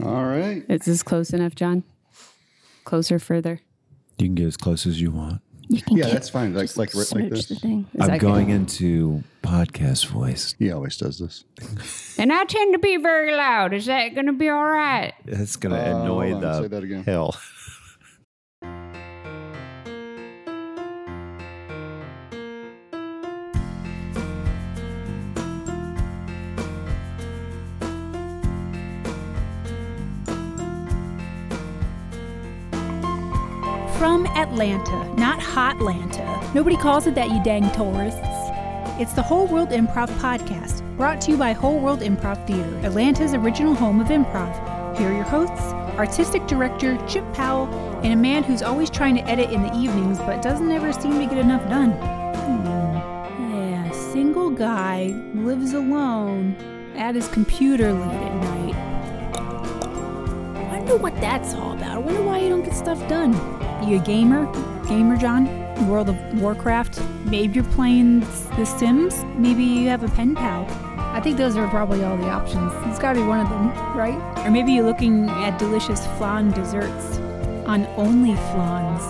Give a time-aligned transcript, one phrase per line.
[0.00, 0.64] All right.
[0.68, 1.84] Is this close enough, John?
[2.84, 3.60] Closer, further.
[4.18, 5.40] You can get as close as you want.
[5.68, 6.54] You can Yeah, get- that's fine.
[6.54, 7.46] Like like like this.
[7.46, 7.86] the thing.
[7.94, 8.54] Is I'm going good?
[8.54, 10.54] into podcast voice.
[10.58, 11.44] He always does this.
[12.18, 13.72] And I tend to be very loud.
[13.72, 15.14] Is that going to be all right?
[15.26, 17.04] It's gonna Uh, annoy hold on, say the that again.
[17.04, 17.34] hell.
[34.02, 36.52] From Atlanta, not Hotlanta.
[36.54, 38.18] Nobody calls it that, you dang tourists.
[39.00, 43.32] It's the Whole World Improv Podcast, brought to you by Whole World Improv Theater, Atlanta's
[43.32, 44.98] original home of improv.
[44.98, 47.68] Here are your hosts, artistic director Chip Powell,
[48.02, 51.20] and a man who's always trying to edit in the evenings but doesn't ever seem
[51.20, 51.92] to get enough done.
[51.92, 53.52] Hmm.
[53.54, 56.56] Yeah, single guy lives alone
[56.96, 58.74] at his computer late at night.
[60.56, 61.94] I wonder what that's all about.
[61.94, 63.62] I wonder why you don't get stuff done.
[63.86, 64.46] You a gamer?
[64.86, 65.46] Gamer, John?
[65.88, 67.02] World of Warcraft?
[67.24, 68.20] Maybe you're playing
[68.56, 69.24] The Sims?
[69.36, 70.66] Maybe you have a pen pal.
[71.14, 72.72] I think those are probably all the options.
[72.86, 74.46] It's gotta be one of them, right?
[74.46, 77.18] Or maybe you're looking at delicious flan desserts
[77.66, 79.02] on Only Flans.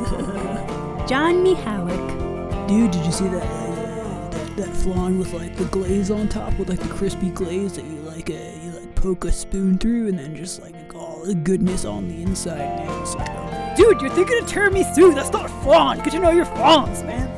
[1.08, 2.68] John Mihalik.
[2.68, 6.58] Dude, did you see that, uh, that that flan with like the glaze on top
[6.58, 10.08] with like the crispy glaze that you like uh, you like poke a spoon through
[10.08, 13.02] and then just like all the goodness on the inside, man.
[13.02, 13.39] It's like,
[13.80, 15.14] dude, you're thinking of tiramisu.
[15.14, 15.98] That's not flan.
[16.00, 17.28] Get to know your flans, man.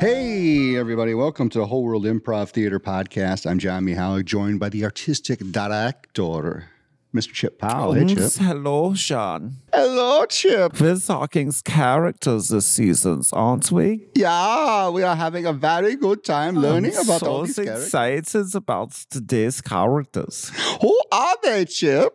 [0.00, 1.14] Hey, everybody.
[1.14, 3.48] Welcome to the Whole World Improv Theater Podcast.
[3.48, 6.70] I'm John Mihalik, joined by the artistic director,
[7.14, 7.32] Mr.
[7.32, 7.92] Chip Powell.
[7.92, 8.32] Hey, Chip.
[8.32, 9.58] Hello, Sean.
[9.72, 10.80] Hello, Chip.
[10.80, 14.06] We're talking characters this season, aren't we?
[14.16, 17.84] Yeah, we are having a very good time learning I'm about so all these characters.
[17.84, 20.50] excited about today's characters.
[20.80, 22.14] Who are they, Chip?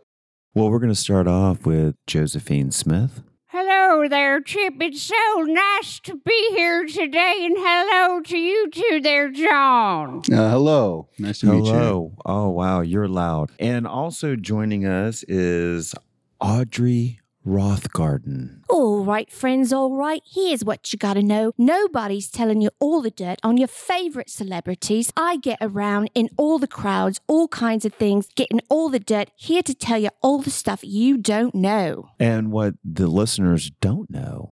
[0.53, 3.21] Well, we're going to start off with Josephine Smith.
[3.91, 4.75] Hello there, Chip.
[4.81, 7.39] It's so nice to be here today.
[7.41, 10.21] And hello to you too there, John.
[10.31, 11.07] Uh, hello.
[11.17, 11.73] Nice to meet you.
[11.73, 12.11] Hello.
[12.23, 12.81] Oh, wow.
[12.81, 13.51] You're loud.
[13.57, 15.95] And also joining us is
[16.39, 18.59] Audrey Rothgarden.
[18.69, 20.21] All right, friends, all right.
[20.23, 21.51] Here's what you gotta know.
[21.57, 25.11] Nobody's telling you all the dirt on your favorite celebrities.
[25.17, 29.31] I get around in all the crowds, all kinds of things, getting all the dirt,
[29.35, 32.09] here to tell you all the stuff you don't know.
[32.19, 34.51] And what the listeners don't know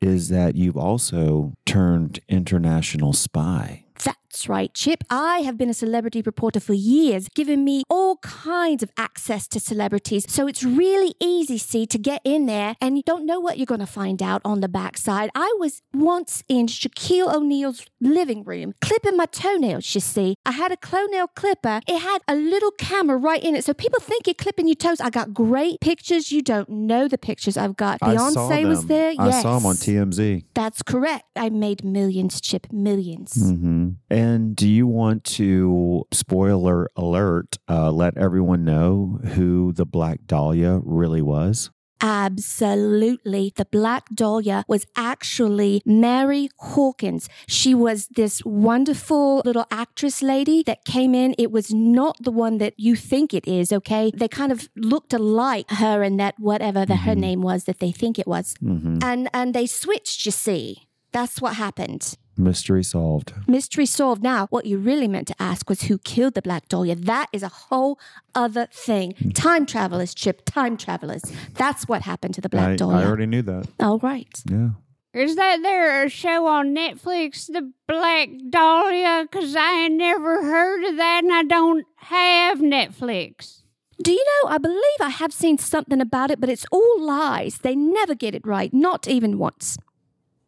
[0.00, 3.85] is that you've also turned international spy.
[4.04, 5.02] That's right, Chip.
[5.08, 9.58] I have been a celebrity reporter for years, giving me all kinds of access to
[9.58, 10.26] celebrities.
[10.28, 13.64] So it's really easy, see, to get in there and you don't know what you're
[13.64, 15.30] going to find out on the backside.
[15.34, 20.34] I was once in Shaquille O'Neal's living room clipping my toenails, you see.
[20.44, 21.80] I had a toenail clipper.
[21.88, 23.64] It had a little camera right in it.
[23.64, 25.00] So people think you're clipping your toes.
[25.00, 26.30] I got great pictures.
[26.30, 28.00] You don't know the pictures I've got.
[28.00, 29.14] Beyonce was there.
[29.18, 29.42] I yes.
[29.42, 30.44] saw them on TMZ.
[30.54, 31.24] That's correct.
[31.36, 38.64] I made millions, Chip, 1000000s And do you want to, spoiler alert, uh, let everyone
[38.64, 41.70] know who the Black Dahlia really was?
[42.00, 43.52] Absolutely.
[43.56, 47.28] The Black Dahlia was actually Mary Hawkins.
[47.46, 51.34] She was this wonderful little actress lady that came in.
[51.38, 54.12] It was not the one that you think it is, okay?
[54.14, 57.18] They kind of looked alike, her and that whatever the, her Mhm.
[57.28, 58.54] name was that they think it was.
[58.60, 60.64] hmm And and they switched, you see.
[61.12, 62.14] That's what happened.
[62.38, 63.32] Mystery solved.
[63.46, 64.22] Mystery solved.
[64.22, 66.94] Now, what you really meant to ask was who killed the Black Dahlia.
[66.94, 67.98] That is a whole
[68.34, 69.14] other thing.
[69.18, 69.30] Hmm.
[69.30, 71.22] Time travelers, Chip, time travelers.
[71.54, 72.98] That's what happened to the Black I, Dahlia.
[72.98, 73.68] I already knew that.
[73.80, 74.42] All right.
[74.50, 74.70] Yeah.
[75.14, 79.22] Is that there a show on Netflix, The Black Dahlia?
[79.22, 83.62] Because I ain't never heard of that and I don't have Netflix.
[84.02, 87.58] Do you know, I believe I have seen something about it, but it's all lies.
[87.58, 89.78] They never get it right, not even once.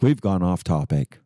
[0.03, 1.19] We've gone off topic.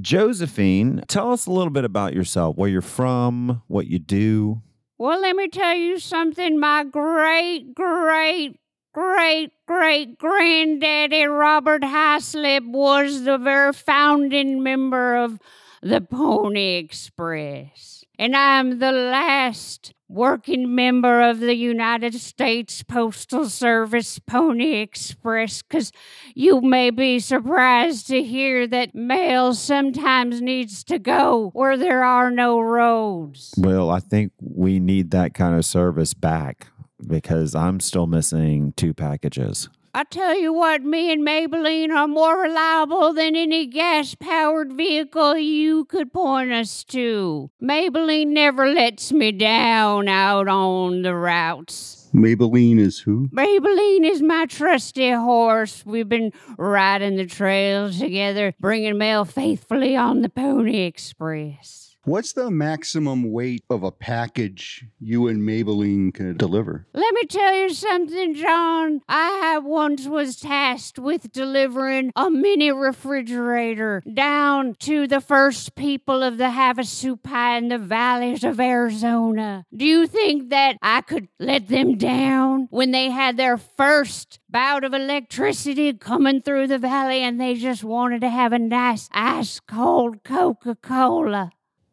[0.00, 4.62] Josephine, tell us a little bit about yourself, where you're from, what you do.
[4.98, 6.58] Well, let me tell you something.
[6.58, 8.56] My great, great,
[8.92, 15.38] great, great granddaddy Robert Haslip, was the very founding member of
[15.82, 17.99] the Pony Express.
[18.20, 25.90] And I'm the last working member of the United States Postal Service Pony Express because
[26.34, 32.30] you may be surprised to hear that mail sometimes needs to go where there are
[32.30, 33.54] no roads.
[33.56, 36.66] Well, I think we need that kind of service back
[37.06, 39.70] because I'm still missing two packages.
[39.92, 45.36] I tell you what, me and Maybelline are more reliable than any gas powered vehicle
[45.36, 47.50] you could point us to.
[47.60, 52.08] Maybelline never lets me down out on the routes.
[52.14, 53.28] Maybelline is who?
[53.30, 55.84] Maybelline is my trusty horse.
[55.84, 61.96] We've been riding the trails together, bringing mail faithfully on the Pony Express.
[62.04, 66.86] What's the maximum weight of a package you and Maybelline can deliver?
[66.94, 69.02] Let me tell you something, John.
[69.06, 76.38] I once was tasked with delivering a mini refrigerator down to the first people of
[76.38, 79.66] the Havasupai in the valleys of Arizona.
[79.76, 84.84] Do you think that I could let them down when they had their first bout
[84.84, 89.60] of electricity coming through the valley and they just wanted to have a nice ice
[89.60, 91.52] cold Coca Cola?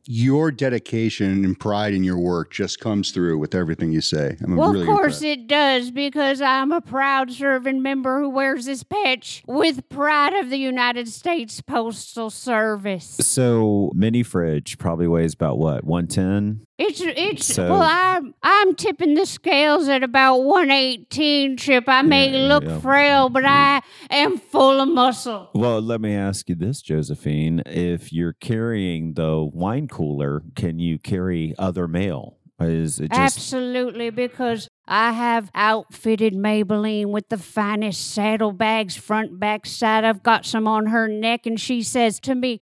[0.10, 4.38] Your dedication and pride in your work just comes through with everything you say.
[4.42, 5.24] I'm Well, really of course impressed.
[5.24, 10.50] it does, because I'm a proud serving member who wears this patch with pride of
[10.50, 13.18] the United States Postal Service.
[13.20, 16.67] So mini fridge probably weighs about what, 110?
[16.78, 21.58] It's it's So- well, I'm I'm tipping the scales at about 118.
[21.58, 22.80] Chip, I may Yeah, look yeah.
[22.80, 23.82] frail, but I
[24.12, 25.50] am full of muscle.
[25.56, 27.64] Well, let me ask you this, Josephine.
[27.66, 32.38] If you're carrying the wine cooler, can you carry other mail?
[32.60, 39.68] Is it just Absolutely, because I have outfitted Maybelline with the finest saddlebags, front, back,
[39.68, 40.04] side.
[40.04, 42.62] I've got some on her neck, and she says to me,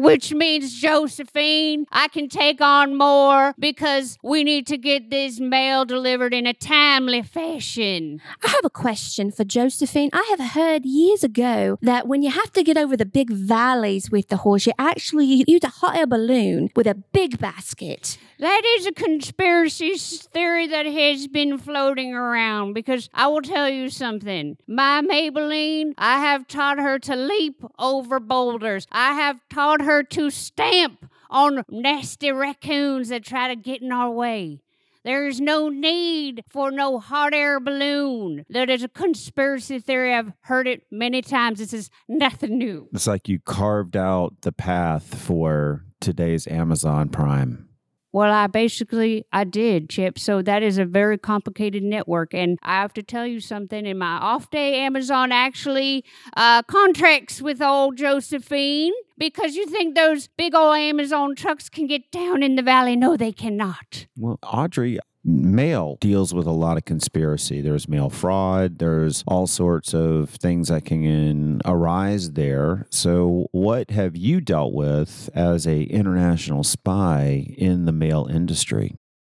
[0.00, 5.84] which means Josephine, I can take on more because we need to get this mail
[5.84, 8.20] delivered in a timely fashion.
[8.44, 10.10] I have a question for Josephine.
[10.12, 14.10] I have heard years ago that when you have to get over the big valleys
[14.10, 18.18] with the horse, you actually use a hot air balloon with a big basket.
[18.38, 23.88] That is a conspiracy theory that has been floating around because I will tell you
[23.90, 24.56] something.
[24.66, 28.83] My Maybelline, I have taught her to leap over boulders.
[28.90, 34.10] I have taught her to stamp on nasty raccoons that try to get in our
[34.10, 34.60] way.
[35.04, 38.46] There is no need for no hot air balloon.
[38.48, 40.14] That is a conspiracy theory.
[40.14, 41.58] I've heard it many times.
[41.58, 42.88] This is nothing new.
[42.92, 47.68] it's like you carved out the path for today's Amazon Prime?
[48.14, 50.20] Well, I basically I did, Chip.
[50.20, 53.86] So that is a very complicated network, and I have to tell you something.
[53.86, 56.04] In my off day, Amazon actually
[56.36, 62.12] uh, contracts with old Josephine because you think those big old Amazon trucks can get
[62.12, 62.94] down in the valley?
[62.94, 64.06] No, they cannot.
[64.16, 67.60] Well, Audrey, mail deals with a lot of conspiracy.
[67.60, 72.86] There's mail fraud, there's all sorts of things that can arise there.
[72.90, 78.96] So, what have you dealt with as a international spy in the mail industry?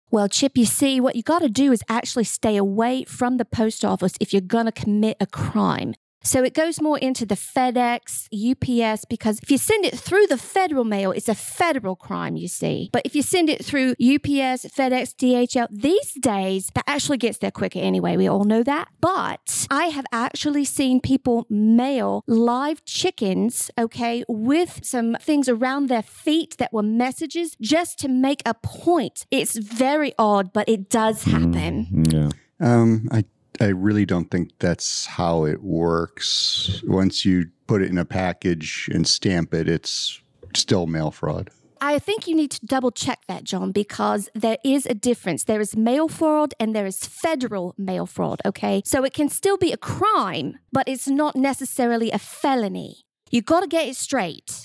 [0.09, 3.45] Well, Chip, you see, what you got to do is actually stay away from the
[3.45, 5.95] post office if you're going to commit a crime.
[6.27, 10.37] So it goes more into the FedEx, UPS, because if you send it through the
[10.37, 12.89] federal mail, it's a federal crime, you see.
[12.91, 17.49] But if you send it through UPS, FedEx, DHL, these days, that actually gets there
[17.49, 18.17] quicker anyway.
[18.17, 18.89] We all know that.
[18.99, 26.03] But I have actually seen people mail live chickens, okay, with some things around their
[26.03, 29.25] feet that were messages just to make a point.
[29.31, 31.85] It's very odd, but it does happen.
[31.85, 32.29] Mm, yeah.
[32.59, 33.23] Um, I
[33.59, 36.81] I really don't think that's how it works.
[36.85, 40.21] Once you put it in a package and stamp it, it's
[40.55, 41.49] still mail fraud.
[41.79, 45.43] I think you need to double check that, John, because there is a difference.
[45.43, 48.81] There is mail fraud and there is federal mail fraud, okay?
[48.85, 53.05] So it can still be a crime, but it's not necessarily a felony.
[53.29, 54.59] You got to get it straight.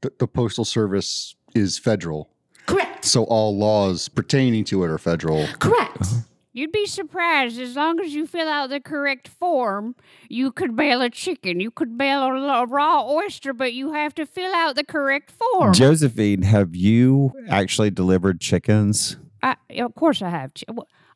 [0.00, 2.30] The, the postal service is federal,
[2.66, 3.04] Correct.
[3.04, 5.46] so all laws pertaining to it are federal.
[5.58, 6.00] Correct.
[6.02, 6.20] Uh-huh.
[6.56, 7.58] You'd be surprised.
[7.60, 9.96] As long as you fill out the correct form,
[10.28, 11.58] you could mail a chicken.
[11.58, 15.32] You could mail a, a raw oyster, but you have to fill out the correct
[15.32, 15.74] form.
[15.74, 19.16] Josephine, have you actually delivered chickens?
[19.42, 20.52] I, of course, I have.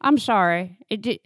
[0.00, 0.76] I'm sorry.
[0.90, 1.20] It did.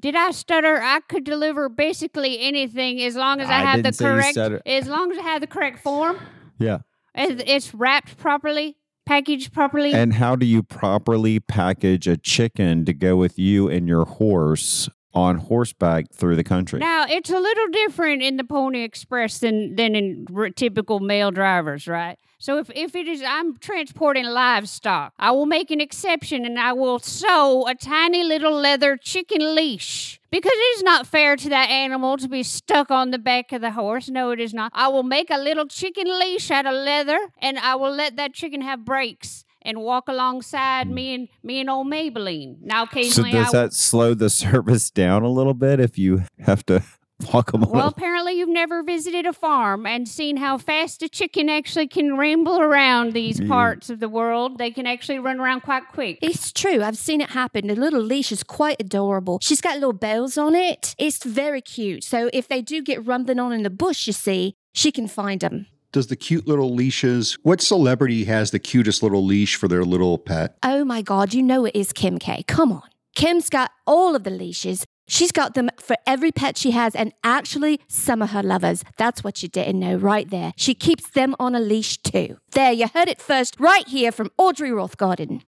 [0.00, 0.80] Did I stutter?
[0.80, 4.32] I could deliver basically anything as long as I, I have the didn't say you
[4.32, 4.66] correct.
[4.66, 6.18] As long as I have the correct form,
[6.58, 6.78] Yeah.
[7.14, 8.77] as it's wrapped properly,
[9.08, 9.92] packaged properly.
[9.92, 14.88] And how do you properly package a chicken to go with you and your horse
[15.14, 16.78] on horseback through the country?
[16.78, 21.30] Now it's a little different in the Pony Express than than in r- typical mail
[21.30, 22.18] drivers, right?
[22.38, 25.12] So if if it is, I'm transporting livestock.
[25.18, 30.20] I will make an exception and I will sew a tiny little leather chicken leash
[30.30, 33.60] because it is not fair to that animal to be stuck on the back of
[33.60, 34.08] the horse.
[34.08, 34.70] No, it is not.
[34.74, 38.34] I will make a little chicken leash out of leather and I will let that
[38.34, 39.44] chicken have breaks.
[39.62, 40.94] And walk alongside hmm.
[40.94, 42.56] me and me and old Maybelline.
[42.62, 45.98] Now, occasionally, So occasionally, does I that slow the service down a little bit if
[45.98, 46.82] you have to
[47.32, 47.62] walk them?
[47.62, 52.16] Well, apparently you've never visited a farm and seen how fast a chicken actually can
[52.16, 53.48] ramble around these Yeah.
[53.48, 54.58] parts of the world.
[54.58, 56.18] They can actually run around quite quick.
[56.22, 56.82] It's true.
[56.82, 57.66] I've seen it happen.
[57.66, 59.38] The little leash is quite adorable.
[59.42, 60.94] She's got little bells on it.
[60.98, 62.04] It's very cute.
[62.04, 65.40] So if they do get rumbling on in the bush, you see, she can find
[65.40, 65.66] them.
[65.98, 70.16] Does the cute little leashes, what celebrity has the cutest little leash for their little
[70.16, 70.56] pet?
[70.62, 72.44] Oh my God, you know it is Kim K.
[72.44, 72.88] Come on.
[73.16, 74.84] Kim's got all of the leashes.
[75.08, 78.84] She's got them for every pet she has, and actually, some of her lovers.
[78.96, 80.52] That's what you didn't know right there.
[80.54, 82.36] She keeps them on a leash too.
[82.52, 85.42] There, you heard it first, right here from Audrey Rothgarden.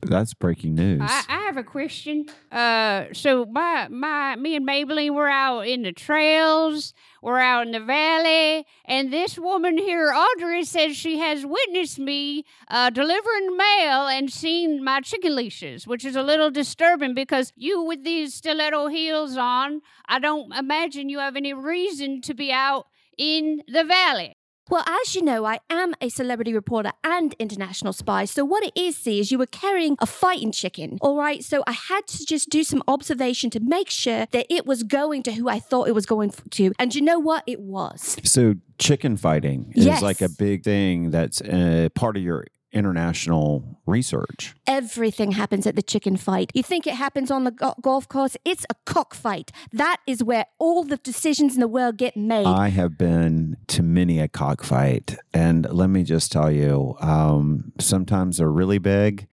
[0.00, 1.02] That's breaking news.
[1.02, 2.26] I, I have a question.
[2.52, 7.72] Uh, so my my me and Maybelline were out in the trails, we're out in
[7.72, 14.06] the valley, and this woman here, Audrey, says she has witnessed me uh, delivering mail
[14.06, 18.86] and seen my chicken leashes, which is a little disturbing because you with these stiletto
[18.86, 22.86] heels on, I don't imagine you have any reason to be out
[23.18, 24.37] in the valley.
[24.70, 28.24] Well, as you know, I am a celebrity reporter and international spy.
[28.26, 30.98] So, what it is, see, is you were carrying a fighting chicken.
[31.00, 31.42] All right.
[31.44, 35.22] So, I had to just do some observation to make sure that it was going
[35.24, 36.72] to who I thought it was going to.
[36.78, 37.44] And you know what?
[37.46, 38.16] It was.
[38.24, 40.02] so chicken fighting is Yes.
[40.02, 44.54] like a big thing that's uh, part of your international research.
[44.66, 46.50] Everything happens at the chicken fight.
[46.54, 48.36] You think it happens on the go- golf course?
[48.44, 49.50] It's a cockfight.
[49.72, 52.46] That is where all the decisions in the world get made.
[52.46, 58.38] I have been to many a cockfight, and let me just tell you, um, sometimes
[58.38, 59.28] they're really big,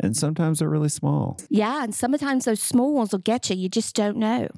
[0.00, 1.38] and sometimes they're really small.
[1.50, 3.56] yeah, and sometimes those small ones will get you.
[3.56, 4.48] You just don't know.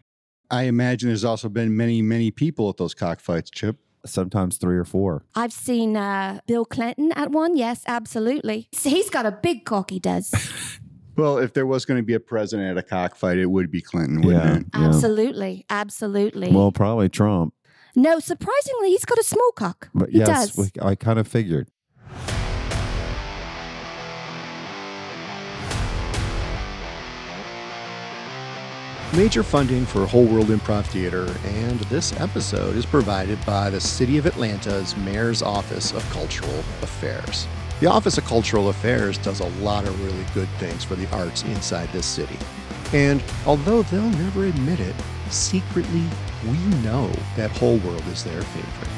[0.50, 3.76] I imagine there's also been many, many people at those cockfights, Chip.
[4.06, 5.24] Sometimes three or four.
[5.34, 7.56] I've seen uh, Bill Clinton at one.
[7.56, 8.68] Yes, absolutely.
[8.72, 10.32] So he's got a big cock, he does.
[11.18, 13.80] Well, if there was going to be a president at a cockfight, it would be
[13.80, 14.56] Clinton, wouldn't Yeah.
[14.58, 14.66] it?
[14.74, 15.64] Absolutely.
[15.70, 16.52] Absolutely.
[16.52, 17.54] Well, probably Trump,
[17.94, 19.88] no, surprisingly, he's got a small cock.
[19.94, 20.58] but he yes, does.
[20.58, 21.68] we- I kind of figured.
[29.14, 34.18] Major funding for Whole World Improv Theater and this episode is provided by the City
[34.18, 37.46] of Atlanta's Mayor's Office of Cultural Affairs.
[37.80, 41.44] The Office of Cultural Affairs does a lot of really good things for the arts
[41.44, 42.36] inside this city.
[42.92, 44.96] And although they'll never admit it,
[45.30, 46.04] secretly
[46.44, 48.90] we know that Whole World is their favorite.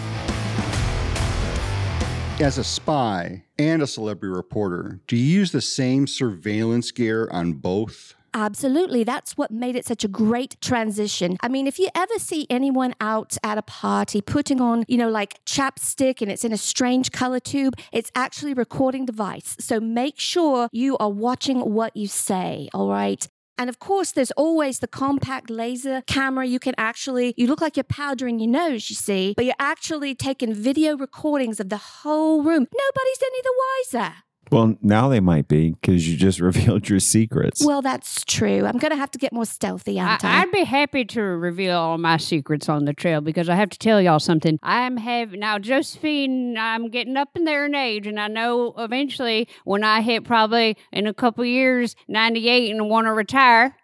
[2.40, 7.52] As a spy and a celebrity reporter, do you use the same surveillance gear on
[7.52, 8.14] both?
[8.34, 9.04] Absolutely.
[9.04, 11.36] That's what made it such a great transition.
[11.40, 15.08] I mean, if you ever see anyone out at a party putting on, you know,
[15.08, 19.56] like chapstick and it's in a strange color tube, it's actually recording device.
[19.60, 23.26] So make sure you are watching what you say, all right?
[23.58, 26.46] And of course, there's always the compact laser camera.
[26.46, 30.14] You can actually, you look like you're powdering your nose, you see, but you're actually
[30.14, 32.66] taking video recordings of the whole room.
[32.72, 33.54] Nobody's any the
[33.92, 34.14] wiser.
[34.50, 37.64] Well, now they might be because you just revealed your secrets.
[37.64, 38.64] Well, that's true.
[38.66, 40.42] I'm going to have to get more stealthy, I, aren't I?
[40.42, 43.78] I'd be happy to reveal all my secrets on the trail because I have to
[43.78, 44.58] tell y'all something.
[44.62, 46.56] I'm having now, Josephine.
[46.58, 50.76] I'm getting up in there in age, and I know eventually when I hit probably
[50.92, 53.74] in a couple years, 98, and want to retire,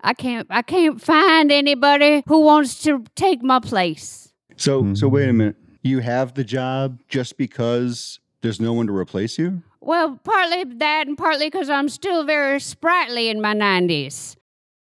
[0.00, 0.46] I can't.
[0.50, 4.32] I can't find anybody who wants to take my place.
[4.56, 5.12] So, so Mhm.
[5.12, 5.56] wait a minute.
[5.82, 9.62] You have the job just because there's no one to replace you?
[9.80, 14.36] Well, partly that, and partly because I'm still very sprightly in my 90s.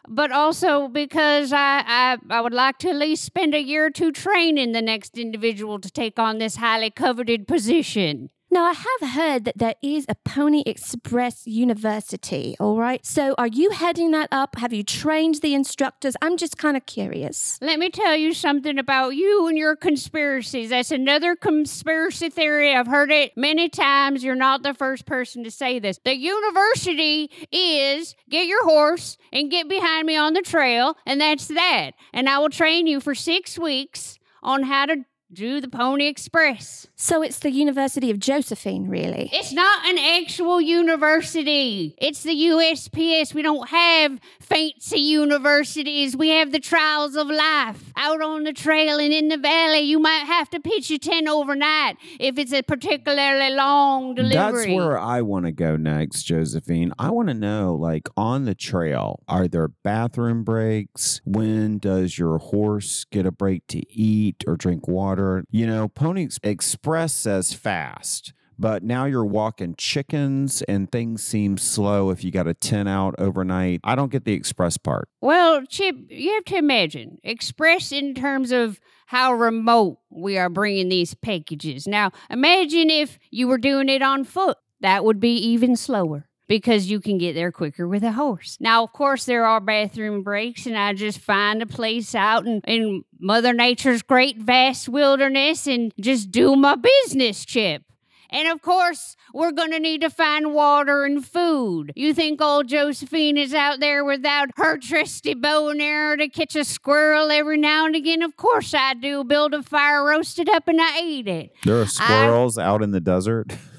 [0.09, 3.91] But also because I, I, I would like to at least spend a year or
[3.91, 8.31] two training the next individual to take on this highly coveted position.
[8.53, 13.07] Now, I have heard that there is a Pony Express University, all right?
[13.07, 14.57] So, are you heading that up?
[14.59, 16.17] Have you trained the instructors?
[16.21, 17.61] I'm just kind of curious.
[17.63, 20.71] Let me tell you something about you and your conspiracies.
[20.71, 22.75] That's another conspiracy theory.
[22.75, 24.25] I've heard it many times.
[24.25, 26.01] You're not the first person to say this.
[26.05, 31.47] The university is get your horse and get behind me on the trail, and that's
[31.47, 31.93] that.
[32.13, 36.89] And I will train you for six weeks on how to do the Pony Express.
[37.03, 39.31] So, it's the University of Josephine, really?
[39.33, 41.95] It's not an actual university.
[41.97, 43.33] It's the USPS.
[43.33, 46.15] We don't have fancy universities.
[46.15, 47.91] We have the trials of life.
[47.97, 51.27] Out on the trail and in the valley, you might have to pitch a tent
[51.27, 54.37] overnight if it's a particularly long delivery.
[54.37, 56.93] That's where I want to go next, Josephine.
[56.99, 61.23] I want to know, like, on the trail, are there bathroom breaks?
[61.25, 65.45] When does your horse get a break to eat or drink water?
[65.51, 68.33] You know, Pony Express says fast.
[68.59, 73.15] But now you're walking chickens and things seem slow if you got a 10 out
[73.19, 73.81] overnight.
[73.83, 75.09] I don't get the express part.
[75.23, 80.91] Well, Chip, you have to imagine express in terms of how remote we are bringing
[80.91, 81.87] these packages.
[81.87, 84.59] Now, imagine if you were doing it on foot.
[84.81, 88.57] That would be even slower because you can get there quicker with a horse.
[88.59, 92.61] Now, of course, there are bathroom breaks, and I just find a place out in,
[92.67, 97.85] in Mother Nature's great vast wilderness and just do my business, Chip.
[98.31, 101.93] And of course, we're going to need to find water and food.
[101.95, 106.57] You think old Josephine is out there without her trusty bow and arrow to catch
[106.57, 108.23] a squirrel every now and again?
[108.23, 109.23] Of course I do.
[109.23, 111.53] Build a fire, roast it up, and I eat it.
[111.65, 113.53] There are squirrels out in the desert.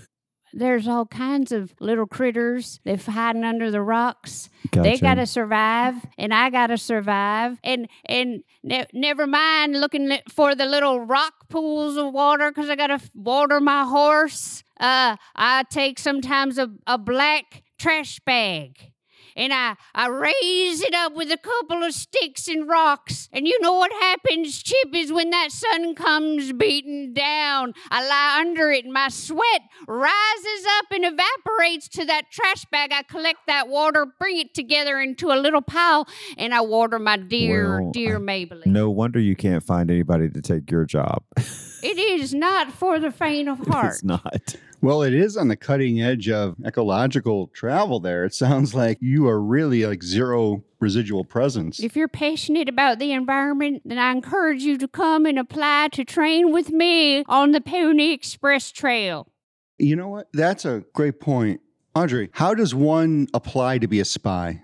[0.54, 2.80] There's all kinds of little critters.
[2.84, 4.50] They're hiding under the rocks.
[4.84, 7.60] They got to survive, and I got to survive.
[7.64, 12.76] And and ne- never mind looking for the little rock pools of water because I
[12.76, 14.64] got to water my horse.
[14.80, 18.91] Uh, I take sometimes a, a black trash bag.
[19.36, 23.30] And I, I raise it up with a couple of sticks and rocks.
[23.32, 28.38] And you know what happens, Chip, is when that sun comes beating down, I lie
[28.42, 32.92] under it and my sweat rises up and evaporates to that trash bag.
[32.92, 36.08] I collect that water, bring it together into a little pile,
[36.38, 38.66] and I water my dear, Well, dear Maybelline.
[38.68, 41.24] No wonder you can't find anybody to take your job.
[41.84, 43.94] It is not for the faint of heart.
[43.94, 44.56] it's not.
[44.82, 48.26] Well, it is on the cutting edge of ecological travel there.
[48.26, 51.80] It sounds like you are really like zero residual presence.
[51.80, 56.04] If you're passionate about the environment, then I encourage you to come and apply to
[56.04, 59.28] train with me on the Pony Express Trail.
[59.78, 60.30] You know what?
[60.34, 61.62] That's a great point.
[61.94, 64.62] Audrey, how does one apply to be a spy?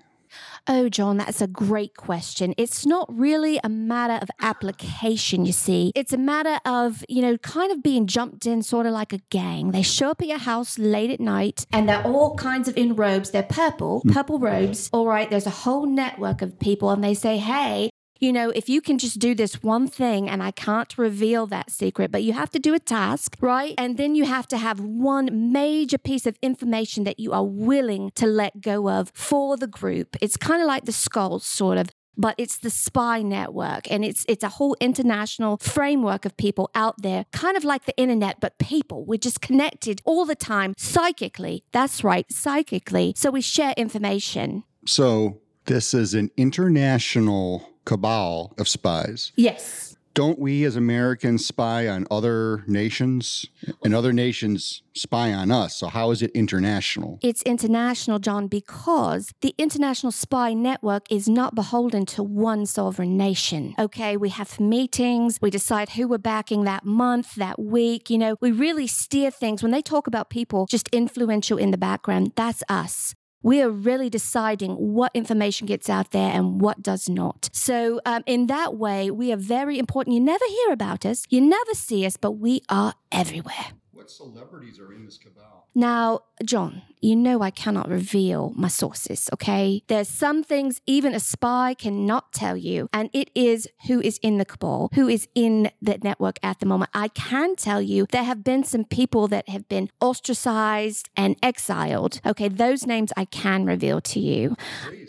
[0.70, 2.54] Oh, John, that's a great question.
[2.58, 5.94] It's not really a matter of application, you see.
[5.96, 9.20] It's a matter of, you know, kind of being jumped in sort of like a
[9.30, 9.72] gang.
[9.72, 12.96] They show up at your house late at night and they're all kinds of in
[12.96, 13.32] robes.
[13.32, 14.12] They're purple, hmm.
[14.12, 14.90] purple robes.
[14.92, 18.70] All right, there's a whole network of people and they say, hey, you know, if
[18.70, 22.34] you can just do this one thing, and I can't reveal that secret, but you
[22.34, 23.76] have to do a task, right?
[23.78, 28.12] And then you have to have one major piece of information that you are willing
[28.16, 30.16] to let go of for the group.
[30.22, 31.90] It's kind of like the skulls, sort of.
[32.20, 37.00] But it's the spy network, and it's it's a whole international framework of people out
[37.04, 39.06] there, kind of like the internet, but people.
[39.06, 41.64] We're just connected all the time, psychically.
[41.74, 43.14] That's right, psychically.
[43.16, 44.64] So we share information.
[44.88, 49.32] So, this is an international cabal of spies.
[49.36, 49.96] Yes.
[50.14, 53.46] Don't we as Americans spy on other nations
[53.84, 55.76] and other nations spy on us?
[55.76, 57.20] So, how is it international?
[57.22, 63.76] It's international, John, because the International Spy Network is not beholden to one sovereign nation.
[63.78, 68.10] Okay, we have meetings, we decide who we're backing that month, that week.
[68.10, 69.62] You know, we really steer things.
[69.62, 73.14] When they talk about people just influential in the background, that's us.
[73.44, 77.50] We are really deciding what information gets out there and what does not.
[77.54, 80.16] So, um, in that way, we are very important.
[80.16, 83.77] You never hear about us, you never see us, but we are everywhere.
[83.98, 85.66] What celebrities are in this cabal?
[85.74, 89.82] Now, John, you know I cannot reveal my sources, okay?
[89.88, 94.38] There's some things even a spy cannot tell you, and it is who is in
[94.38, 96.92] the cabal, who is in the network at the moment.
[96.94, 102.22] I can tell you there have been some people that have been ostracized and exiled.
[102.24, 104.56] Okay, those names I can reveal to you.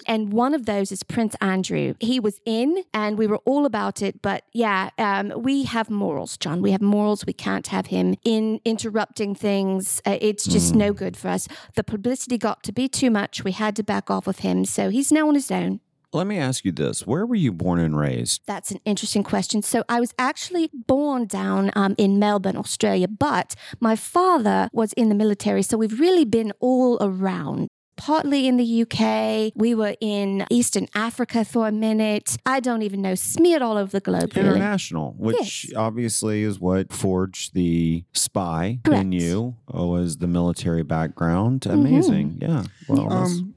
[0.07, 1.93] And one of those is Prince Andrew.
[2.01, 4.23] He was in, and we were all about it.
[4.23, 6.63] But yeah, um, we have morals, John.
[6.63, 7.27] We have morals.
[7.27, 8.61] We can't have him in.
[8.65, 10.01] in interrupting things.
[10.07, 11.49] Uh, it's just no good for us.
[11.75, 13.43] The publicity got to be too much.
[13.43, 14.65] We had to back off of him.
[14.65, 15.81] So he's now on his own.
[16.13, 17.07] Let me ask you this.
[17.07, 18.43] Where were you born and raised?
[18.47, 19.63] That's an interesting question.
[19.63, 25.09] So I was actually born down um, in Melbourne, Australia, but my father was in
[25.09, 25.63] the military.
[25.63, 27.69] So we've really been all around.
[27.99, 32.37] Partly in the UK, we were in Eastern Africa for a minute.
[32.47, 34.33] I don't even know, smeared all over the globe.
[34.37, 34.49] Really.
[34.51, 35.73] International, which Yes.
[35.77, 39.03] obviously is what forged the spy Correct.
[39.03, 41.63] in you, uh, was the military background.
[41.63, 41.73] Mhm.
[41.73, 42.39] Amazing.
[42.41, 42.63] Yeah.
[42.89, 43.55] Well, Um,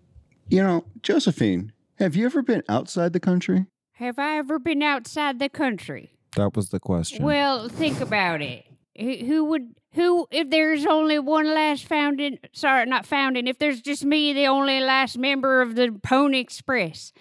[0.49, 3.67] you know, Josephine, have you ever been outside the country?
[3.93, 6.11] Have I ever been outside the country?
[6.35, 7.23] that was the question.
[7.25, 8.65] Well, think about it.
[8.99, 14.05] Who would who if there's only one last founding sorry not founding if there's just
[14.05, 17.11] me the only last member of the pony express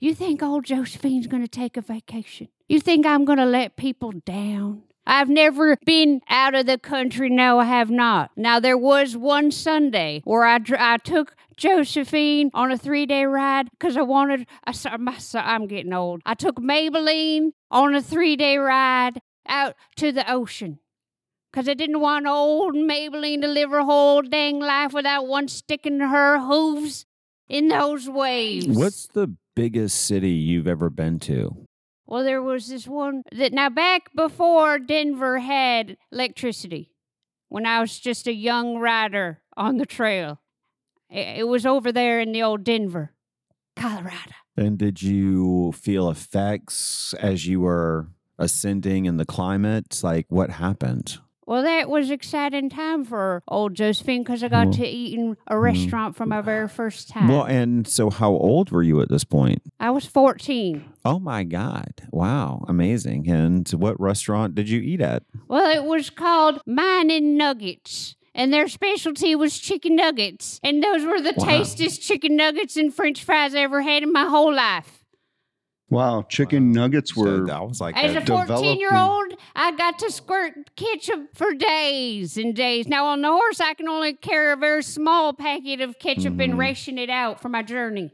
[0.00, 3.76] you think old josephine's going to take a vacation you think i'm going to let
[3.76, 7.30] people down I've never been out of the country.
[7.30, 8.30] No, I have not.
[8.36, 13.70] Now, there was one Sunday where I, I took Josephine on a three day ride
[13.72, 16.20] because I wanted, I, my, I'm getting old.
[16.24, 20.78] I took Maybelline on a three day ride out to the ocean
[21.52, 25.98] Because I didn't want old Maybelline to live her whole dang life without one sticking
[25.98, 27.06] her hooves
[27.48, 28.68] in those waves.
[28.68, 31.66] What's the biggest city you've ever been to?
[32.06, 36.92] Well, there was this one that now back before Denver had electricity,
[37.48, 40.40] when I was just a young rider on the trail.
[41.08, 43.12] It, it was over there in the old Denver,
[43.74, 44.34] Colorado.
[44.56, 48.08] And did you feel effects as you were
[48.38, 50.00] ascending in the climate?
[50.02, 51.18] Like what happened?
[51.50, 55.36] Well, that was exciting time for old Josephine because I got Well, to eat in
[55.48, 55.60] a hmm.
[55.60, 57.26] restaurant for my very first time.
[57.26, 59.60] Well, and so how old were you at this point?
[59.80, 60.84] I was 14.
[61.04, 62.02] Oh my God.
[62.12, 62.64] Wow.
[62.68, 63.28] Amazing.
[63.28, 65.24] And what restaurant did you eat at?
[65.48, 68.14] Well, it was called Mining Nuggets.
[68.32, 70.60] And their specialty was chicken nuggets.
[70.62, 71.46] And those were the Wow.
[71.46, 74.99] tastiest chicken nuggets and french fries I ever had in my whole life.
[75.90, 79.98] Wow, chicken nuggets So were that was like As a 14 year old, I got
[79.98, 82.86] to squirt ketchup for days and days.
[82.86, 86.54] Now, on the horse, I can only carry a very small packet of ketchup and
[86.54, 86.58] Mhm.
[86.58, 88.12] ration it out for my journey.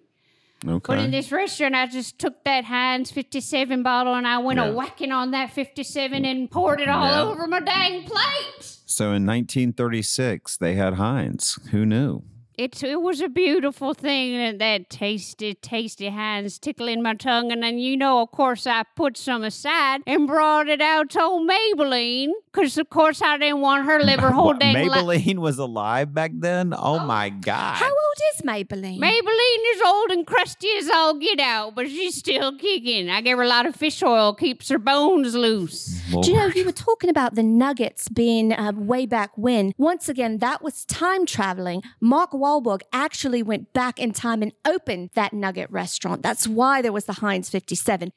[0.67, 0.81] okay.
[0.95, 4.69] But in this restaurant, I just took that Heinz 57 bottle and I went Yeah.
[4.69, 7.23] a whacking on that 57 and poured it all Yeah.
[7.25, 8.63] over my dang plate.
[8.87, 11.59] so in 1936, they had Heinz.
[11.73, 12.23] Who knew?
[12.59, 17.53] It, it was a beautiful thing, and that tasty, tasty Heinz tickling my tongue.
[17.53, 21.23] And then, you know, of course, I put some aside and brought it out to
[21.23, 24.89] old Maybelline, because, of course, I didn't want her to live her whole What, dang
[24.89, 25.03] life.
[25.05, 26.73] Maybelline was alive back then?
[26.77, 27.75] Oh my God.
[27.77, 29.01] How old is Maybelline?
[29.01, 33.11] Maybelline is old and crusty as all get out, but she's still kicking.
[33.11, 36.01] I give her a lot of fish oil, keeps her bones loose.
[36.11, 39.73] Well, Do you know, you were talking about the nuggets being uh, way back when.
[39.77, 41.83] Once again, that was time traveling.
[42.01, 42.46] Mark Wahlberg
[42.93, 46.23] actually went back in time and opened that nugget restaurant.
[46.23, 48.13] That's why there was the Heinz 57.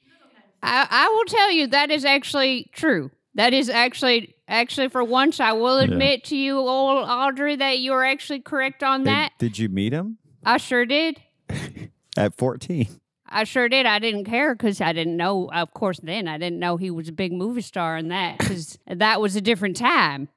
[0.61, 3.11] I, I will tell you that is actually true.
[3.35, 7.93] That is actually actually for once I will admit to you, old Audrey, that you
[7.93, 9.31] are actually correct on and that.
[9.37, 11.21] Did you meet him I sure did.
[12.17, 12.87] at 14?
[13.31, 13.85] I sure did.
[13.85, 15.49] I didn't care because I didn't know.
[15.51, 18.79] Of course, then I didn't know he was a big movie star and that because
[18.87, 20.29] that was a different time.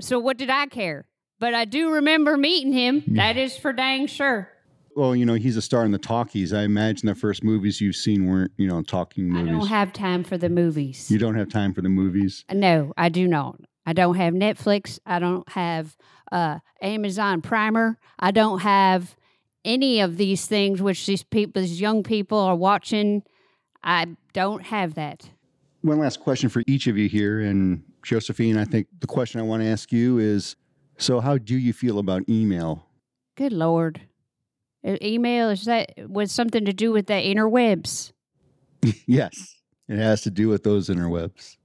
[0.00, 1.06] So what did I care?
[1.38, 3.02] But I do remember meeting him.
[3.08, 4.48] That is for dang sure.
[4.94, 6.52] well, you know, he's a star in the talkies.
[6.54, 9.48] I imagine the first movies you've seen weren't, you know, talking movies.
[9.48, 11.10] I don't have time for the movies.
[11.10, 12.44] you don't have time for the movies.
[12.50, 13.60] No, I do not.
[13.84, 14.98] I don't have Netflix.
[15.04, 15.96] I don't have
[16.32, 17.98] uh, Amazon Primer.
[18.18, 19.14] I don't have
[19.64, 23.22] any of these things which these people, these young people are watching.
[23.84, 25.28] I don't have that.
[25.82, 27.40] One last question for each of you here.
[27.40, 30.56] And Josephine, I think the question I want to ask you is
[30.98, 32.86] so, how do you feel about email?
[33.36, 34.02] Good Lord.
[34.84, 38.12] Email, is that was something to do with the interwebs?
[39.06, 39.56] yes,
[39.88, 41.56] it has to do with those interwebs.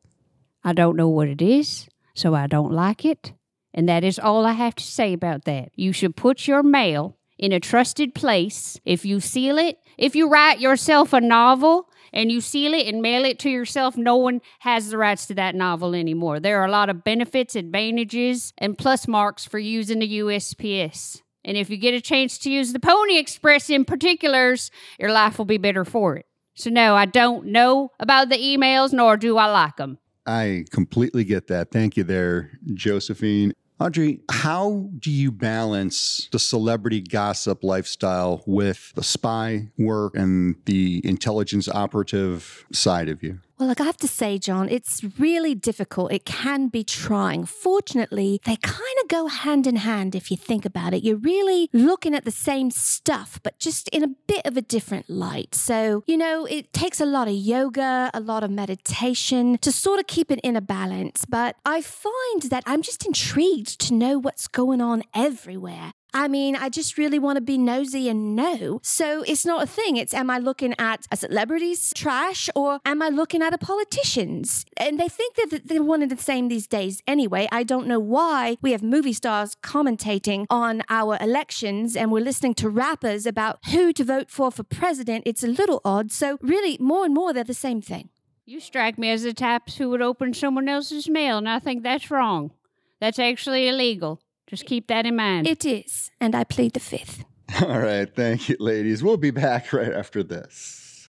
[0.64, 3.34] I don't know what it is, so I don't like it.
[3.74, 5.70] And that is all I have to say about that.
[5.76, 8.80] You should put your mail in a trusted place.
[8.86, 13.02] If you seal it, if you write yourself a novel and you seal it and
[13.02, 16.40] mail it to yourself, no one has the rights to that novel anymore.
[16.40, 21.22] There are a lot of benefits, advantages, and plus marks for using the USPS.
[21.44, 24.70] And if you get a chance to use the Pony Express in particulars,
[25.00, 26.26] your life will be better for it.
[26.54, 29.98] So, no, I don't know about the emails, nor do I like them.
[30.26, 31.72] I completely get that.
[31.72, 33.54] Thank you there, Josephine.
[33.82, 41.02] Audrey, how do you balance the celebrity gossip lifestyle with the spy work and the
[41.04, 43.40] intelligence operative side of you?
[43.62, 46.12] Well, like I have to say, John, it's really difficult.
[46.12, 47.46] It can be trying.
[47.46, 51.04] Fortunately, they kind of go hand in hand if you think about it.
[51.04, 55.12] You're really looking at the same stuff, but just in a bit of a different
[55.12, 55.54] light.
[55.54, 60.00] So, you know, it takes a lot of yoga, a lot of meditation to sort
[60.00, 61.26] of keep it in a balance.
[61.26, 65.92] But I find that I'm just intrigued to know what's going on everywhere.
[66.14, 68.80] I mean, I just really want to be nosy and know.
[68.84, 69.98] So it's not a thing.
[69.98, 74.66] It's am I looking at a celebrity's trash or am I looking at a politician's?
[74.78, 77.48] And they think that they're one and the same these days anyway.
[77.52, 82.56] I don't know why we have movie stars commentating on our elections and we're listening
[82.56, 85.24] to rappers about who to vote for for president.
[85.26, 86.12] It's a little odd.
[86.12, 88.10] So really, more and more, they're the same thing.
[88.46, 91.84] You strike me as the type who would open someone else's mail, and I think
[91.84, 92.52] that's wrong.
[93.00, 94.20] That's actually illegal.
[94.48, 95.48] Just keep that in mind.
[95.48, 96.12] It is.
[96.20, 97.24] And I plead the fifth.
[97.62, 98.14] All right.
[98.14, 99.04] Thank you, ladies.
[99.04, 101.08] We'll be back right after this.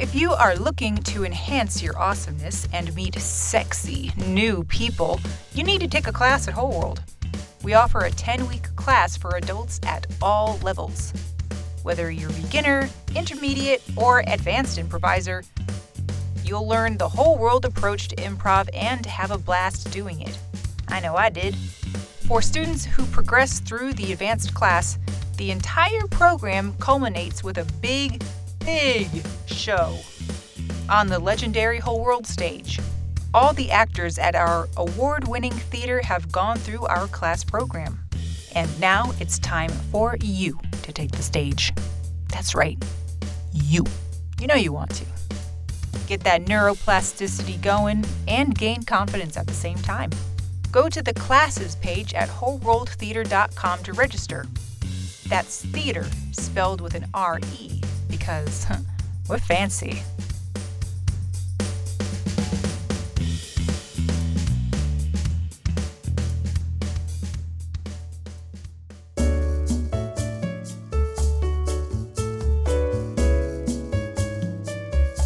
[0.00, 5.20] If you are looking to enhance your awesomeness and meet sexy new people,
[5.54, 7.02] you need to take a class at Whole World.
[7.62, 11.12] We offer a 10 week class for adults at all levels.
[11.84, 15.42] Whether you're beginner, intermediate, or advanced improviser,
[16.44, 20.38] you'll learn the whole world approach to improv and have a blast doing it.
[20.88, 21.56] I know I did.
[22.26, 24.98] For students who progress through the advanced class,
[25.36, 28.22] the entire program culminates with a big,
[28.60, 29.08] big
[29.46, 29.98] show
[30.88, 32.80] on the legendary Whole World stage.
[33.32, 37.98] All the actors at our award winning theater have gone through our class program.
[38.54, 41.72] And now it's time for you to take the stage.
[42.28, 42.82] That's right,
[43.52, 43.84] you.
[44.40, 45.13] You know you want to.
[46.06, 50.10] Get that neuroplasticity going and gain confidence at the same time.
[50.70, 54.46] Go to the classes page at wholeworldtheater.com to register.
[55.28, 58.66] That's theater spelled with an R E because
[59.28, 60.02] we're fancy.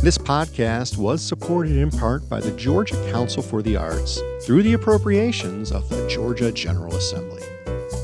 [0.00, 4.74] This podcast was supported in part by the Georgia Council for the Arts through the
[4.74, 7.42] appropriations of the Georgia General Assembly.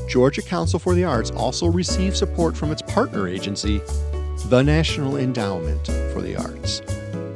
[0.09, 3.81] Georgia Council for the Arts also received support from its partner agency,
[4.47, 6.81] the National Endowment for the Arts,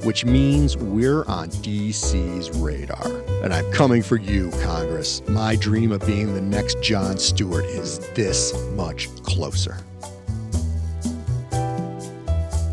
[0.03, 3.07] which means we're on DC's radar.
[3.41, 5.25] And I'm coming for you, Congress.
[5.29, 9.77] My dream of being the next Jon Stewart is this much closer.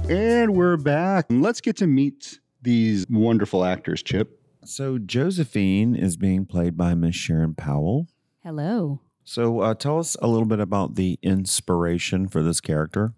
[0.09, 1.27] And we're back.
[1.31, 4.41] Let's get to meet these wonderful actors, Chip.
[4.65, 8.07] So Josephine is being played by Miss Sharon Powell.
[8.45, 9.01] Hello.
[9.25, 13.15] So uh, tell us a little bit about the inspiration for this character.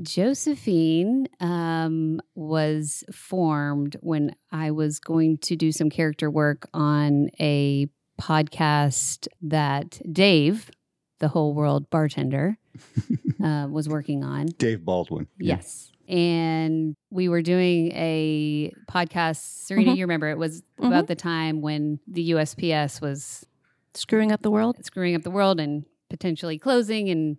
[0.00, 7.88] Josephine um, was formed when I was going to do some character work on a
[8.18, 10.70] podcast that Dave,
[11.18, 12.56] the whole world bartender,
[13.42, 14.46] uh, was working on.
[14.58, 15.26] Dave Baldwin.
[15.38, 15.56] Yeah.
[15.56, 15.90] Yes.
[16.08, 19.64] And we were doing a podcast.
[19.64, 19.96] Serena, Mhm.
[19.96, 23.46] you remember it was about the time when the USPS was
[23.94, 24.84] Screwing up the world.
[24.84, 27.36] screwing up the world and potentially closing and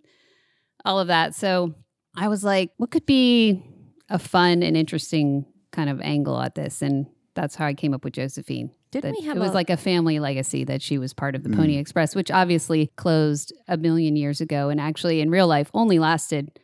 [0.84, 1.34] all of that.
[1.34, 1.74] So
[2.16, 3.62] I was like, what could be
[4.08, 6.80] a fun and interesting kind of angle at this?
[6.82, 8.70] And that's how I came up with Josephine.
[8.94, 11.34] Didn't That we have it was a- like a family legacy that she was part
[11.34, 11.56] of the Mm.
[11.56, 15.98] Pony Express, which obviously closed a million years ago and actually in real life only
[15.98, 16.58] lasted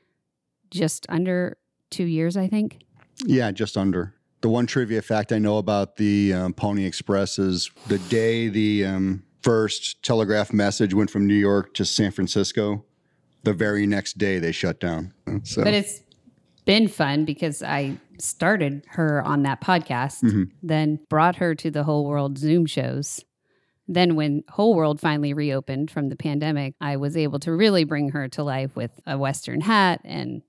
[0.70, 1.56] just under
[1.90, 2.84] two years, I think.
[3.26, 4.14] Yeah, just under.
[4.42, 8.86] The one trivia fact I know about the um, Pony Express is the day the
[8.86, 12.84] um, first telegraph message went from New York to San Francisco,
[13.42, 15.12] the very next day they shut down.
[15.42, 16.00] So, But it's
[16.64, 20.50] been fun because I started her on that podcast, Mhm.
[20.62, 23.24] then brought her to the whole world Zoom shows.
[23.88, 28.10] Then, when Whole World finally reopened from the pandemic, I was able to really bring
[28.10, 30.42] her to life with a Western hat and,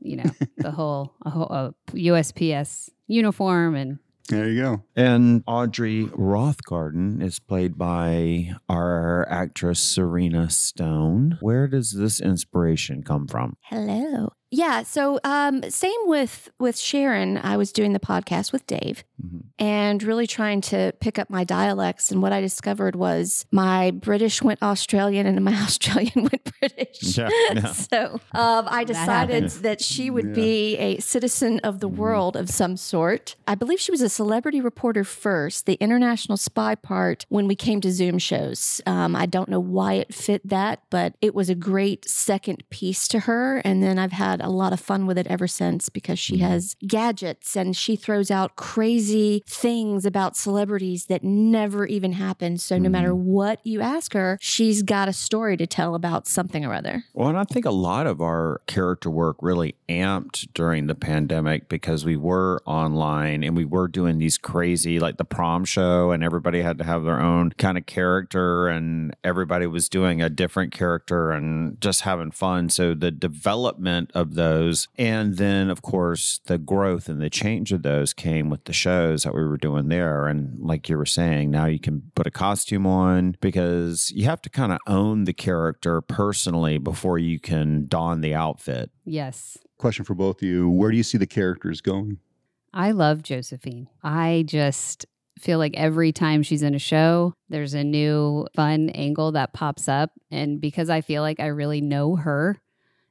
[0.00, 0.24] you know,
[0.58, 3.74] the whole, a whole a USPS uniform.
[3.74, 4.82] And there you go.
[4.94, 11.38] And Audrey Rothgarden is played by our actress Serena Stone.
[11.40, 13.56] Where does this inspiration come from?
[13.62, 14.32] Hello.
[14.56, 17.38] Yeah, so um, same with with Sharon.
[17.38, 19.42] I was doing the podcast with Dave Mhm.
[19.58, 22.10] and really trying to pick up my dialects.
[22.12, 27.16] And what I discovered was my British went Australian and my Australian went British.
[27.18, 27.72] Yeah, yeah.
[27.72, 29.60] so um, I decided happens.
[29.62, 30.32] that she would Yeah.
[30.34, 33.34] be a citizen of the world of some sort.
[33.48, 37.80] I believe she was a celebrity reporter first, the international spy part when we came
[37.80, 38.80] to Zoom shows.
[38.86, 43.08] Um, I don't know why it fit that, but it was a great second piece
[43.08, 43.58] to her.
[43.64, 46.40] And then I've had a lot of fun with it ever since because she mm.
[46.40, 52.60] has gadgets and she throws out crazy things about celebrities that never even happened.
[52.60, 53.24] So no matter mm-hmm.
[53.24, 57.04] what you ask her, she's got a story to tell about something or other.
[57.12, 61.68] Well, and I think a lot of our character work really amped during the pandemic
[61.68, 66.22] because we were online and we were doing these crazy, like the prom show, and
[66.22, 70.72] everybody had to have their own kind of character, and everybody was doing a different
[70.72, 72.68] character and just having fun.
[72.68, 77.82] So the development of those, and then of course the growth and the change of
[77.82, 80.26] those came with the shows that we were doing there.
[80.26, 84.42] And like you were saying, now you can put a costume on because you have
[84.42, 88.90] to kind of own the character personally before you can don the outfit.
[89.04, 92.18] yes, Question for both of you Where do you see the characters going?
[92.72, 93.88] I love Josephine.
[94.02, 95.06] I just
[95.38, 99.88] feel like every time she's in a show, there's a new fun angle that pops
[99.88, 100.10] up.
[100.30, 102.58] And because I feel like I really know her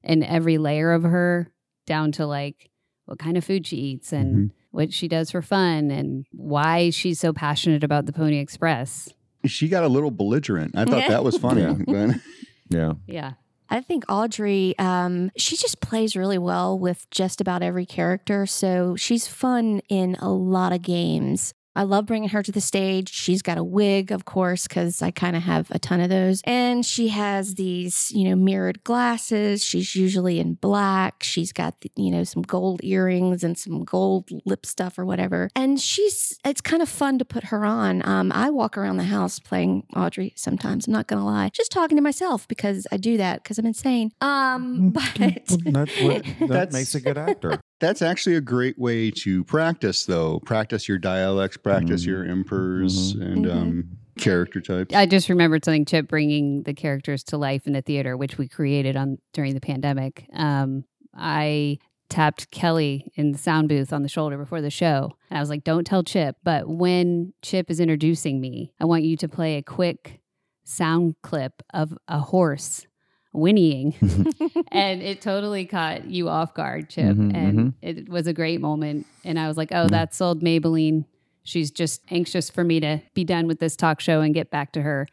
[0.04, 1.52] and every layer of her,
[1.86, 2.70] down to like
[3.06, 7.20] what kind of food she eats and what she does for fun and why she's
[7.20, 9.10] so passionate about the Pony Express.
[9.46, 10.76] She got a little belligerent.
[10.78, 11.62] I thought that was funny.
[11.88, 12.14] Yeah.
[12.70, 12.94] Yeah.
[13.06, 13.32] Yeah.
[13.70, 18.46] I think Audrey, um, she just plays really well with just about every character.
[18.48, 21.54] So she's fun in a lot of games.
[21.76, 23.10] I love bringing her to the stage.
[23.12, 26.42] She's got a wig, of course, because I kind of have a ton of those.
[26.46, 29.64] And she has these, you know, mirrored glasses.
[29.64, 31.24] She's usually in black.
[31.24, 35.50] She's got, the, you know, some gold earrings and some gold lip stuff or whatever.
[35.56, 38.06] And she's, it's kind of fun to put her on.
[38.08, 40.88] Um, I walk around the house playing Audrey sometimes.
[40.88, 43.66] I'm not going to lie, just talking to myself because I do that because I'm
[43.66, 44.12] insane.
[44.22, 47.60] Um, but Well, that, what- that makes a good actor.
[47.84, 50.40] That's actually a great way to practice, though.
[50.46, 52.08] Practice your dialects, practice Mhm.
[52.08, 53.52] your impers and Mhm.
[53.52, 54.96] um, character types.
[54.96, 58.48] I just remembered something, Chip, bringing the characters to life in the theater, which we
[58.48, 60.28] created on during the pandemic.
[60.32, 65.38] Um, I tapped Kelly in the sound booth on the shoulder before the show, and
[65.38, 69.18] I was like, "Don't tell Chip, but when Chip is introducing me, I want you
[69.18, 70.22] to play a quick
[70.64, 72.88] sound clip of a horse
[73.34, 73.94] whinnying."
[74.72, 79.06] and it totally caught you off guard, Chip, Mhm, and it was a great moment.
[79.24, 79.92] And I was like, "Oh, Mhm.
[79.92, 81.06] that's old Maybelline."
[81.44, 84.72] She's just anxious for me to be done with this talk show and get back
[84.74, 85.08] to her.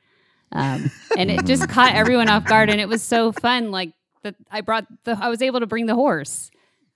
[0.53, 3.71] Um, and it just caught everyone off guard, and it was so fun.
[3.73, 6.51] Like that, I brought the, I was able to bring the horse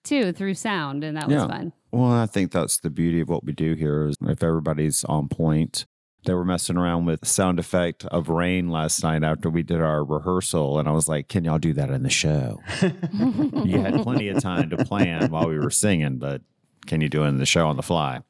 [0.04, 1.72] too through sound, and that was fun.
[1.90, 5.28] Well, I think that's the beauty of what we do here is if everybody's on
[5.28, 5.86] point.
[6.24, 10.04] They were messing around with sound effect of rain last night after we did our
[10.04, 14.28] rehearsal, and I was like, "Can y'all do that in the show?" you had plenty
[14.28, 16.42] of time to plan while we were singing, but
[16.86, 18.20] can you do it in the show on the fly?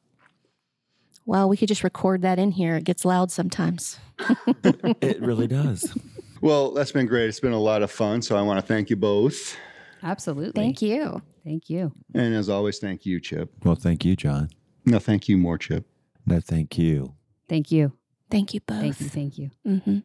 [1.25, 2.75] well, we could just record that in here.
[2.75, 3.99] It gets loud sometimes.
[5.01, 5.95] It really does.
[6.41, 7.27] Well, that's been great.
[7.27, 8.21] It's been a lot of fun.
[8.21, 9.55] So I want to thank you both.
[10.03, 10.61] Absolutely.
[10.61, 11.21] Thank you.
[11.43, 11.91] Thank you.
[12.13, 13.51] And as always, thank you, Chip.
[13.63, 14.49] Well, thank you, John.
[14.85, 15.85] No, thank you more, Chip.
[16.25, 17.13] No, thank you.
[17.47, 17.93] Thank you.
[18.29, 18.97] Thank you both.
[18.97, 19.09] Thank you.
[19.09, 19.51] Thank you.
[19.81, 19.97] hmm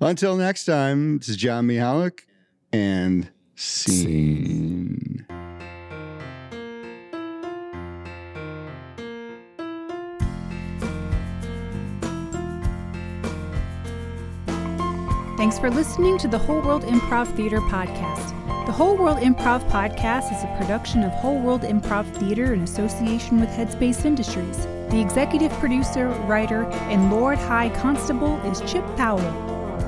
[0.00, 2.20] Until next time, this is John Mihalik
[2.72, 5.26] and Scene.
[15.36, 18.28] Thanks for listening to the Whole World Improv Theater podcast.
[18.66, 23.40] The Whole World Improv podcast is a production of Whole World Improv Theater in association
[23.40, 24.66] with Headspace Industries.
[24.94, 29.18] The executive producer, writer, and Lord High Constable is Chip Powell.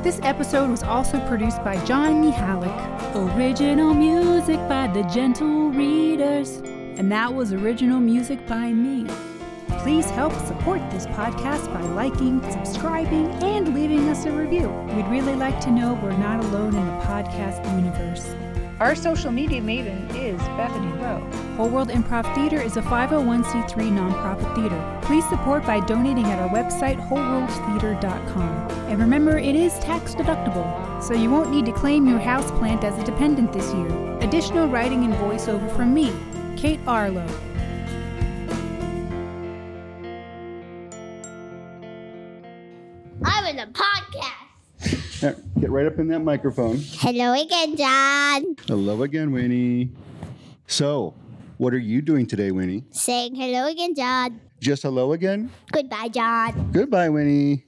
[0.02, 2.74] This episode was also produced by John Mihalik.
[3.14, 6.56] Original music by the Gentle Readers.
[6.98, 9.06] And that was original music by me.
[9.78, 14.68] Please help support this podcast by liking, subscribing, and leaving us a review.
[14.92, 18.34] We'd really like to know we're not alone in the podcast universe.
[18.78, 21.26] Our social media maven is Bethany Rowe.
[21.56, 24.98] Whole World Improv Theater is a 501c3 nonprofit theater.
[25.00, 28.70] Please support by donating at our website, wholeworldtheater.com.
[28.90, 32.98] And remember, it is tax deductible, so you won't need to claim your houseplant as
[32.98, 34.18] a dependent this year.
[34.18, 36.12] Additional writing and voiceover from me,
[36.54, 37.26] Kate Arlo.
[45.20, 45.22] Podcast.
[45.56, 46.78] Yeah, Get right up in that microphone.
[46.78, 48.56] Hello again, John.
[48.66, 49.90] Hello again, Winnie.
[50.66, 51.14] So,
[51.58, 52.84] what are you doing today, Winnie?
[52.90, 54.40] Saying hello again, John.
[54.60, 55.50] Just hello again?
[55.72, 56.72] Goodbye, John.
[56.72, 57.64] Goodbye, Winnie.